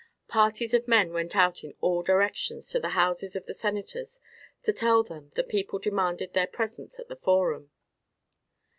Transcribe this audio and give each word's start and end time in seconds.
Parties 0.27 0.73
of 0.73 0.87
men 0.87 1.13
went 1.13 1.35
out 1.35 1.63
in 1.63 1.75
all 1.79 2.01
directions 2.01 2.67
to 2.69 2.79
the 2.79 2.89
houses 2.97 3.35
of 3.35 3.45
the 3.45 3.53
senators 3.53 4.19
to 4.63 4.73
tell 4.73 5.03
them 5.03 5.29
the 5.35 5.43
people 5.43 5.77
demanded 5.77 6.33
their 6.33 6.47
presence 6.47 6.97
at 6.97 7.07
the 7.07 7.15
forum. 7.15 7.69